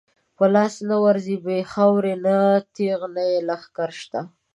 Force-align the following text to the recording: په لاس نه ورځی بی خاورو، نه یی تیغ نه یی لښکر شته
په 0.37 0.45
لاس 0.55 0.75
نه 0.89 0.95
ورځی 1.05 1.35
بی 1.45 1.57
خاورو، 1.71 2.13
نه 2.25 2.35
یی 2.53 2.57
تیغ 2.75 2.99
نه 3.15 3.23
یی 3.29 3.37
لښکر 3.47 3.89
شته 4.01 4.19